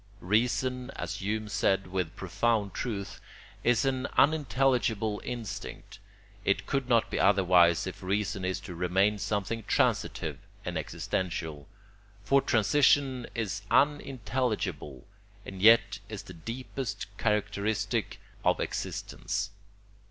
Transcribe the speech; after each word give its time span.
Reason, 0.19 0.89
as 0.95 1.17
Hume 1.17 1.47
said 1.47 1.85
with 1.85 2.15
profound 2.15 2.73
truth, 2.73 3.21
is 3.63 3.85
an 3.85 4.07
unintelligible 4.17 5.21
instinct. 5.23 5.99
It 6.43 6.65
could 6.65 6.89
not 6.89 7.11
be 7.11 7.19
otherwise 7.19 7.85
if 7.85 8.01
reason 8.01 8.43
is 8.43 8.59
to 8.61 8.73
remain 8.73 9.19
something 9.19 9.61
transitive 9.67 10.39
and 10.65 10.75
existential; 10.75 11.67
for 12.23 12.41
transition 12.41 13.27
is 13.35 13.61
unintelligible, 13.69 15.05
and 15.45 15.61
yet 15.61 15.99
is 16.09 16.23
the 16.23 16.33
deepest 16.33 17.05
characteristic 17.19 18.19
of 18.43 18.59
existence. 18.59 19.51